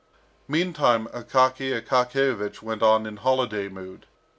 Meantime 0.47 1.05
Akaky 1.13 1.77
Akakiyevich 1.79 2.63
went 2.63 2.81
on 2.81 3.05
in 3.05 3.17
holiday 3.17 3.67
mood. 3.69 4.07